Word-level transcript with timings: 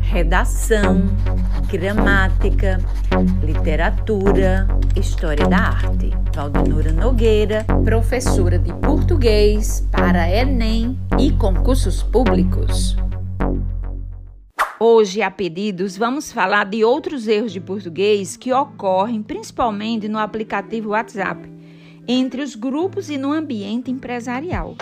redação, 0.00 1.02
gramática, 1.70 2.78
literatura, 3.42 4.66
história 4.96 5.46
da 5.48 5.58
arte. 5.58 6.10
Valdenura 6.34 6.92
Nogueira, 6.92 7.64
professora 7.84 8.58
de 8.58 8.72
português 8.74 9.86
para 9.92 10.28
Enem 10.28 10.98
e 11.18 11.30
concursos 11.30 12.02
públicos. 12.02 12.96
Hoje, 14.80 15.22
a 15.22 15.30
pedidos, 15.30 15.96
vamos 15.96 16.32
falar 16.32 16.64
de 16.64 16.84
outros 16.84 17.28
erros 17.28 17.52
de 17.52 17.60
português 17.60 18.36
que 18.36 18.52
ocorrem 18.52 19.22
principalmente 19.22 20.08
no 20.08 20.18
aplicativo 20.18 20.90
WhatsApp, 20.90 21.48
entre 22.06 22.42
os 22.42 22.54
grupos 22.54 23.08
e 23.08 23.16
no 23.16 23.32
ambiente 23.32 23.90
empresarial. 23.90 24.76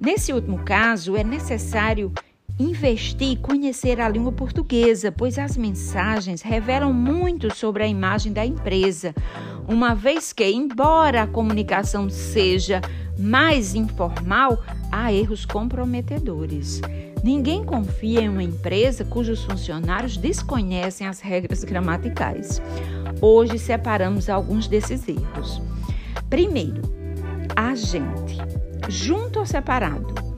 Nesse 0.00 0.32
último 0.32 0.58
caso, 0.64 1.16
é 1.16 1.22
necessário 1.22 2.12
investir 2.58 3.32
e 3.32 3.36
conhecer 3.36 4.00
a 4.00 4.08
língua 4.08 4.32
portuguesa, 4.32 5.10
pois 5.10 5.38
as 5.38 5.56
mensagens 5.56 6.42
revelam 6.42 6.92
muito 6.92 7.54
sobre 7.54 7.82
a 7.82 7.88
imagem 7.88 8.32
da 8.32 8.46
empresa, 8.46 9.14
uma 9.66 9.94
vez 9.94 10.32
que, 10.32 10.48
embora 10.48 11.22
a 11.22 11.26
comunicação 11.26 12.08
seja 12.08 12.80
mais 13.18 13.74
informal, 13.74 14.62
há 14.90 15.12
erros 15.12 15.44
comprometedores. 15.44 16.80
Ninguém 17.22 17.64
confia 17.64 18.20
em 18.20 18.28
uma 18.28 18.42
empresa 18.42 19.04
cujos 19.04 19.42
funcionários 19.44 20.16
desconhecem 20.16 21.06
as 21.06 21.20
regras 21.20 21.64
gramaticais. 21.64 22.60
Hoje 23.20 23.58
separamos 23.58 24.28
alguns 24.28 24.68
desses 24.68 25.08
erros. 25.08 25.62
Primeiro, 26.28 26.82
agente, 27.56 28.36
junto 28.88 29.38
ou 29.38 29.46
separado. 29.46 30.33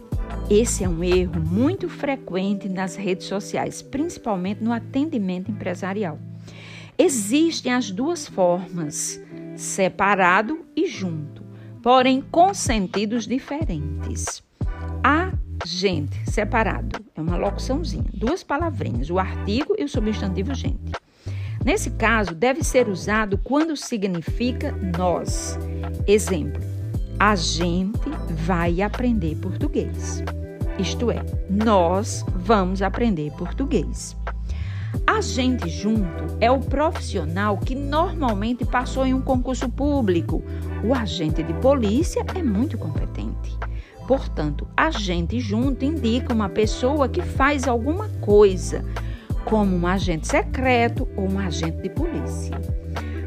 Esse 0.49 0.85
é 0.85 0.89
um 0.89 1.03
erro 1.03 1.41
muito 1.41 1.89
frequente 1.89 2.69
nas 2.69 2.95
redes 2.95 3.27
sociais, 3.27 3.83
principalmente 3.83 4.63
no 4.63 4.73
atendimento 4.73 5.51
empresarial. 5.51 6.21
Existem 6.97 7.73
as 7.73 7.91
duas 7.91 8.29
formas, 8.29 9.21
separado 9.57 10.65
e 10.77 10.87
junto, 10.87 11.43
porém 11.83 12.23
com 12.31 12.55
sentidos 12.55 13.27
diferentes. 13.27 14.41
A 15.03 15.33
gente, 15.65 16.17
separado, 16.31 17.05
é 17.17 17.21
uma 17.21 17.37
locuçãozinha, 17.37 18.09
duas 18.15 18.45
palavrinhas, 18.45 19.11
o 19.11 19.19
artigo 19.19 19.75
e 19.77 19.83
o 19.83 19.89
substantivo 19.89 20.55
gente. 20.55 20.93
Nesse 21.65 21.91
caso, 21.91 22.33
deve 22.33 22.63
ser 22.63 22.89
usado 22.89 23.37
quando 23.37 23.77
significa 23.77 24.73
nós. 24.97 25.59
Exemplo: 26.07 26.63
a 27.19 27.35
gente 27.35 28.11
vai 28.31 28.83
aprender 28.83 29.37
português. 29.37 30.23
Isto 30.79 31.11
é, 31.11 31.25
nós 31.49 32.25
vamos 32.35 32.83
aprender 32.83 33.33
português. 33.33 34.15
Agente 35.07 35.69
junto 35.69 36.37
é 36.41 36.51
o 36.51 36.61
profissional 36.61 37.57
que 37.57 37.75
normalmente 37.75 38.67
passou 38.67 39.07
em 39.07 39.15
um 39.15 39.23
concurso 39.23 39.69
público. 39.69 40.43
O 40.85 40.95
agente 40.95 41.43
de 41.43 41.55
polícia 41.55 42.25
é 42.35 42.43
muito 42.43 42.77
competente. 42.77 43.57
Portanto, 44.07 44.69
agente 44.77 45.41
junto 45.41 45.85
indica 45.85 46.35
uma 46.35 46.51
pessoa 46.51 47.09
que 47.09 47.23
faz 47.23 47.67
alguma 47.67 48.09
coisa, 48.21 48.85
como 49.45 49.75
um 49.75 49.87
agente 49.87 50.29
secreto 50.29 51.09
ou 51.17 51.31
um 51.31 51.39
agente 51.39 51.81
de 51.83 51.89
polícia. 51.89 52.61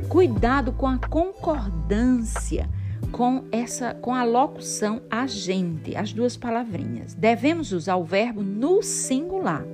Cuidado 0.07 0.71
com 0.71 0.87
a 0.87 0.97
concordância 0.97 2.69
com 3.11 3.43
essa 3.51 3.93
com 3.93 4.13
a 4.13 4.23
locução 4.23 5.01
agente, 5.09 5.95
as 5.95 6.13
duas 6.13 6.37
palavrinhas. 6.37 7.13
Devemos 7.13 7.71
usar 7.71 7.95
o 7.95 8.03
verbo 8.03 8.41
no 8.41 8.81
singular. 8.81 9.65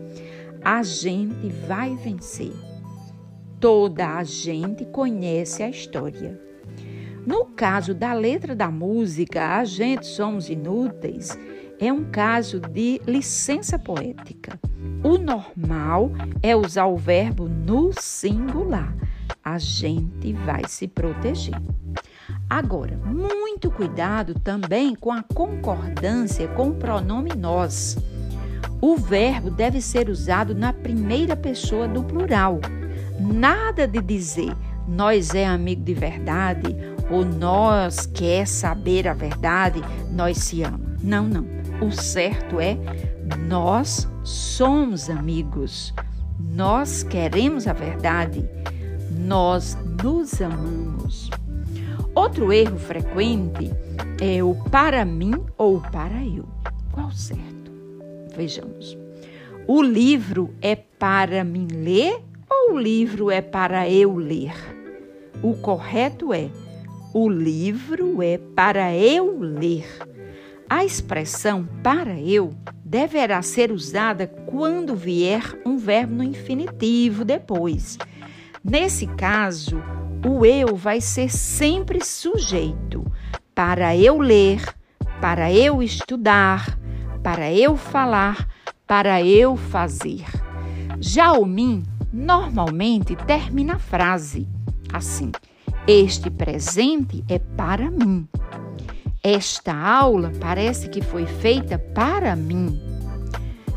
A 0.64 0.82
gente 0.84 1.50
vai 1.68 1.96
vencer. 1.96 2.54
Toda 3.60 4.18
a 4.18 4.24
gente 4.24 4.86
conhece 4.86 5.64
a 5.64 5.70
história. 5.70 6.40
No 7.26 7.46
caso 7.46 7.94
da 7.94 8.14
letra 8.14 8.56
da 8.56 8.70
música 8.70 9.58
A 9.58 9.66
gente 9.66 10.06
somos 10.06 10.50
inúteis, 10.50 11.38
é 11.80 11.92
um 11.92 12.04
caso 12.06 12.60
de 12.60 13.02
licença 13.08 13.80
poética. 13.80 14.60
O 15.04 15.18
normal 15.18 16.12
é 16.42 16.56
usar 16.56 16.86
o 16.86 16.98
verbo 16.98 17.48
no 17.48 17.92
singular. 18.00 18.96
A 19.46 19.60
gente 19.60 20.34
vai 20.34 20.64
se 20.68 20.88
proteger. 20.88 21.54
Agora, 22.50 22.98
muito 22.98 23.70
cuidado 23.70 24.34
também 24.40 24.96
com 24.96 25.12
a 25.12 25.22
concordância 25.22 26.48
com 26.48 26.70
o 26.70 26.74
pronome 26.74 27.30
nós. 27.38 27.96
O 28.82 28.98
verbo 28.98 29.52
deve 29.52 29.82
ser 29.82 30.10
usado 30.10 30.56
na 30.56 30.74
primeira 30.74 31.36
pessoa 31.36 31.88
do 31.88 32.04
plural. 32.04 32.60
Nada 33.20 33.88
de 33.88 34.02
dizer 34.02 34.52
nós 34.88 35.36
é 35.36 35.46
amigo 35.46 35.84
de 35.84 35.94
verdade 35.94 36.76
ou 37.12 37.24
nós 37.24 38.08
quer 38.08 38.48
saber 38.48 39.08
a 39.08 39.14
verdade, 39.14 39.80
nós 40.12 40.40
se 40.40 40.64
ama. 40.64 40.80
Não, 41.04 41.28
não. 41.28 41.46
O 41.88 41.92
certo 41.92 42.60
é 42.60 42.76
nós 43.48 44.10
somos 44.24 45.08
amigos. 45.08 45.94
Nós 46.40 47.04
queremos 47.04 47.68
a 47.68 47.74
verdade. 47.74 48.44
Nós 49.26 49.76
nos 50.04 50.40
amamos. 50.40 51.32
Outro 52.14 52.54
erro 52.54 52.78
frequente 52.78 53.72
é 54.22 54.44
o 54.44 54.54
para 54.70 55.04
mim 55.04 55.34
ou 55.58 55.82
para 55.82 56.24
eu. 56.24 56.46
Qual 56.92 57.10
certo? 57.10 57.72
Vejamos. 58.36 58.96
O 59.66 59.82
livro 59.82 60.54
é 60.62 60.76
para 60.76 61.44
mim 61.44 61.68
ler 61.72 62.22
ou 62.48 62.76
o 62.76 62.80
livro 62.80 63.32
é 63.32 63.42
para 63.42 63.90
eu 63.90 64.16
ler? 64.16 64.54
O 65.42 65.56
correto 65.56 66.32
é 66.32 66.52
o 67.12 67.28
livro 67.28 68.22
é 68.22 68.38
para 68.38 68.96
eu 68.96 69.40
ler. 69.40 69.88
A 70.70 70.86
expressão 70.86 71.68
para 71.82 72.20
eu 72.20 72.54
deverá 72.84 73.42
ser 73.42 73.72
usada 73.72 74.28
quando 74.28 74.96
vier 74.96 75.60
um 75.66 75.78
verbo 75.78 76.14
no 76.14 76.24
infinitivo 76.24 77.26
depois. 77.26 77.98
Nesse 78.68 79.06
caso, 79.06 79.80
o 80.28 80.44
eu 80.44 80.76
vai 80.76 81.00
ser 81.00 81.30
sempre 81.30 82.04
sujeito 82.04 83.06
para 83.54 83.96
eu 83.96 84.18
ler, 84.18 84.60
para 85.22 85.54
eu 85.54 85.84
estudar, 85.84 86.76
para 87.22 87.54
eu 87.54 87.78
falar, 87.78 88.48
para 88.88 89.22
eu 89.22 89.56
fazer. 89.56 90.26
Já 91.00 91.34
o 91.34 91.46
mim 91.46 91.84
normalmente 92.12 93.16
termina 93.16 93.76
a 93.76 93.80
frase 93.80 94.48
assim: 94.92 95.32
Este 95.86 96.32
presente 96.32 97.24
é 97.30 97.38
para 97.38 97.92
mim. 97.92 98.28
Esta 99.22 99.76
aula 99.76 100.32
parece 100.40 100.90
que 100.90 101.04
foi 101.04 101.28
feita 101.28 101.78
para 101.78 102.36
mim. 102.36 102.82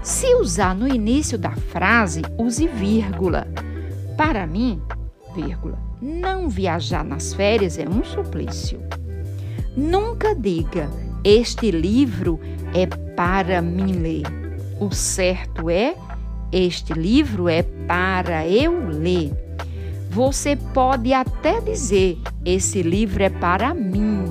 Se 0.02 0.34
usar 0.36 0.74
no 0.74 0.88
início 0.88 1.36
da 1.36 1.50
frase, 1.50 2.22
use 2.38 2.66
vírgula. 2.66 3.46
Para 4.18 4.48
mim, 4.48 4.82
vírgula. 5.32 5.78
Não 6.02 6.48
viajar 6.48 7.04
nas 7.04 7.32
férias 7.32 7.78
é 7.78 7.88
um 7.88 8.02
suplício. 8.02 8.80
Nunca 9.76 10.34
diga: 10.34 10.90
Este 11.22 11.70
livro 11.70 12.40
é 12.74 12.84
para 13.14 13.62
mim 13.62 13.92
ler. 13.92 14.24
O 14.80 14.90
certo 14.90 15.70
é: 15.70 15.94
Este 16.50 16.92
livro 16.94 17.48
é 17.48 17.62
para 17.62 18.44
eu 18.44 18.88
ler. 18.88 19.30
Você 20.10 20.56
pode 20.56 21.12
até 21.12 21.60
dizer: 21.60 22.18
Esse 22.44 22.82
livro 22.82 23.22
é 23.22 23.30
para 23.30 23.72
mim. 23.72 24.24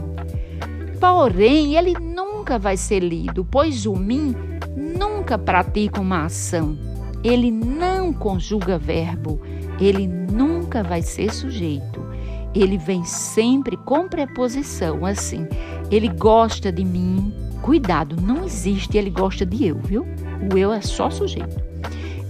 Porém, 1.00 1.78
ele 1.78 1.94
nunca 1.94 2.60
vai 2.60 2.76
ser 2.76 3.00
lido, 3.00 3.46
pois 3.46 3.86
o 3.86 3.96
mim 3.96 4.36
nunca 4.76 5.38
pratica 5.38 6.02
uma 6.02 6.26
ação. 6.26 6.78
Ele 7.24 7.50
não 7.50 8.12
conjuga 8.12 8.78
verbo 8.78 9.40
ele 9.80 10.08
nunca 10.08 10.84
vai 10.84 11.02
ser 11.02 11.34
sujeito. 11.34 12.06
Ele 12.54 12.78
vem 12.78 13.04
sempre 13.04 13.78
com 13.78 14.08
preposição, 14.08 15.06
assim. 15.06 15.48
Ele 15.92 16.08
gosta 16.08 16.72
de 16.72 16.84
mim. 16.84 17.34
Cuidado, 17.62 18.16
não 18.22 18.46
existe 18.46 18.98
ele 18.98 19.10
gosta 19.10 19.46
de 19.46 19.68
eu, 19.68 19.78
viu? 19.78 20.06
O 20.52 20.58
eu 20.58 20.72
é 20.72 20.82
só 20.82 21.10
sujeito. 21.10 21.62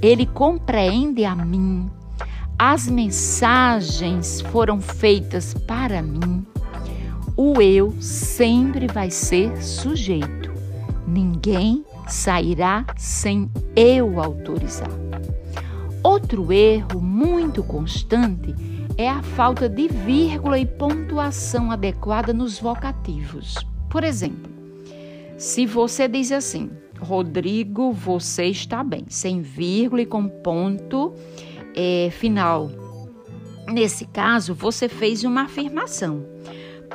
Ele 0.02 0.26
compreende 0.26 1.26
a 1.26 1.36
mim. 1.36 1.90
As 2.58 2.88
mensagens 2.88 4.42
foram 4.42 4.82
feitas 4.82 5.54
para 5.54 6.02
mim. 6.02 6.46
O 7.36 7.62
eu 7.62 7.94
sempre 8.00 8.88
vai 8.88 9.12
ser 9.12 9.56
sujeito. 9.62 10.52
Ninguém 11.08 11.86
sairá 12.08 12.86
sem 12.96 13.50
eu 13.76 14.20
autorizar. 14.20 14.90
Outro 16.08 16.54
erro 16.54 17.02
muito 17.02 17.62
constante 17.62 18.56
é 18.98 19.10
a 19.10 19.22
falta 19.22 19.68
de 19.68 19.90
vírgula 19.90 20.58
e 20.58 20.66
pontuação 20.66 21.70
adequada 21.70 22.32
nos 22.32 22.58
vocativos. 22.60 23.56
Por 23.90 24.06
exemplo, 24.06 24.50
se 25.38 25.66
você 25.66 26.08
diz 26.08 26.32
assim: 26.32 26.72
Rodrigo, 26.98 27.92
você 27.92 28.46
está 28.46 28.86
bem. 28.86 29.04
Sem 29.10 29.42
vírgula 29.42 30.04
e 30.04 30.06
com 30.06 30.30
ponto 30.30 31.14
é, 31.76 32.08
final. 32.10 32.72
Nesse 33.68 34.06
caso, 34.06 34.54
você 34.54 34.88
fez 34.88 35.26
uma 35.26 35.42
afirmação. 35.42 36.26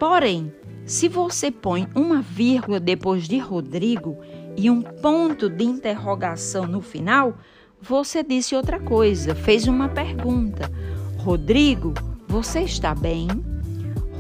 Porém, 0.01 0.51
se 0.87 1.07
você 1.07 1.51
põe 1.51 1.87
uma 1.95 2.23
vírgula 2.23 2.81
depois 2.81 3.29
de 3.29 3.37
Rodrigo 3.37 4.17
e 4.57 4.71
um 4.71 4.81
ponto 4.81 5.51
de 5.51 5.65
interrogação 5.65 6.67
no 6.67 6.81
final, 6.81 7.37
você 7.83 8.23
disse 8.23 8.55
outra 8.55 8.79
coisa, 8.79 9.35
fez 9.35 9.67
uma 9.67 9.89
pergunta. 9.89 10.71
Rodrigo, 11.19 11.93
você 12.29 12.61
está 12.61 12.95
bem? 12.95 13.27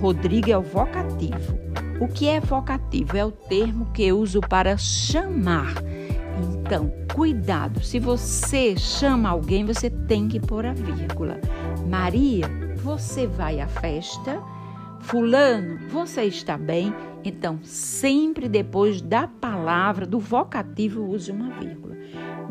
Rodrigo 0.00 0.50
é 0.50 0.58
o 0.58 0.62
vocativo. 0.62 1.56
O 2.00 2.08
que 2.08 2.28
é 2.28 2.40
vocativo? 2.40 3.16
É 3.16 3.24
o 3.24 3.30
termo 3.30 3.86
que 3.92 4.02
eu 4.02 4.18
uso 4.18 4.40
para 4.40 4.76
chamar. 4.76 5.74
Então, 6.42 6.92
cuidado, 7.14 7.80
se 7.84 8.00
você 8.00 8.76
chama 8.76 9.28
alguém, 9.28 9.64
você 9.64 9.88
tem 9.88 10.26
que 10.26 10.40
pôr 10.40 10.66
a 10.66 10.72
vírgula. 10.72 11.40
Maria, 11.88 12.48
você 12.82 13.28
vai 13.28 13.60
à 13.60 13.68
festa? 13.68 14.42
Fulano, 15.02 15.78
você 15.88 16.24
está 16.24 16.58
bem? 16.58 16.92
Então, 17.24 17.60
sempre 17.62 18.48
depois 18.48 19.00
da 19.00 19.28
palavra, 19.28 20.04
do 20.04 20.18
vocativo, 20.18 21.08
use 21.08 21.30
uma 21.30 21.50
vírgula. 21.50 21.96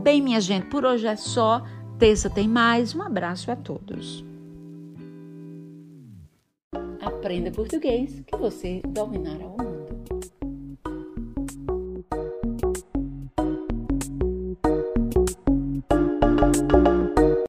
Bem, 0.01 0.19
minha 0.19 0.41
gente, 0.41 0.65
por 0.65 0.83
hoje 0.83 1.05
é 1.05 1.15
só. 1.15 1.61
Terça 1.99 2.27
tem 2.27 2.47
mais. 2.47 2.95
Um 2.95 3.03
abraço 3.03 3.51
a 3.51 3.55
todos. 3.55 4.25
Aprenda 6.99 7.51
português 7.51 8.19
que 8.25 8.35
você 8.35 8.81
dominará 8.87 9.45
o 9.45 9.49
mundo. 9.49 9.70